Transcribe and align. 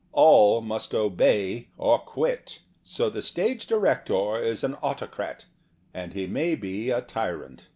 All 0.13 0.61
must 0.61 0.95
obey 0.95 1.67
or 1.77 1.99
quit. 1.99 2.61
So 2.81 3.07
the 3.07 3.21
stage 3.21 3.67
director 3.67 4.39
is 4.39 4.63
an 4.63 4.73
autocrat, 4.81 5.45
and 5.93 6.13
he 6.15 6.25
may 6.25 6.55
be 6.55 6.89
a 6.89 7.01
tyrant. 7.01 7.67